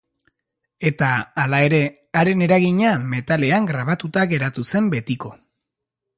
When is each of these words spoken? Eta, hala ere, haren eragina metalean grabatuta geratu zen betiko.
Eta, 0.89 1.09
hala 1.43 1.59
ere, 1.65 1.81
haren 2.21 2.41
eragina 2.47 2.95
metalean 3.13 3.69
grabatuta 3.75 4.27
geratu 4.35 4.69
zen 4.75 4.91
betiko. 4.97 5.37